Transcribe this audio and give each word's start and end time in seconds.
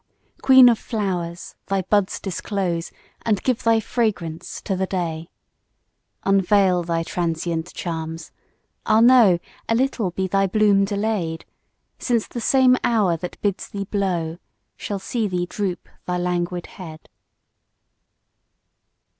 queen 0.41 0.67
of 0.67 0.79
flowers, 0.79 1.53
thy 1.67 1.83
buds 1.83 2.19
disclose, 2.19 2.91
And 3.23 3.43
give 3.43 3.61
thy 3.61 3.79
fragrance 3.79 4.59
to 4.63 4.75
the 4.75 4.87
day; 4.87 5.29
Unveil 6.23 6.81
thy 6.81 7.03
transient 7.03 7.71
charms: 7.75 8.31
ah, 8.87 8.99
no! 8.99 9.37
A 9.69 9.75
little 9.75 10.09
be 10.09 10.25
thy 10.25 10.47
bloom 10.47 10.85
delay'd, 10.85 11.45
Since 11.99 12.27
the 12.29 12.41
same 12.41 12.77
hour 12.83 13.15
that 13.17 13.39
bids 13.43 13.69
thee 13.69 13.83
blow, 13.83 14.39
Shall 14.75 14.97
see 14.97 15.27
thee 15.27 15.45
droop 15.45 15.87
thy 16.07 16.17
languid 16.17 16.65
head. 16.65 17.07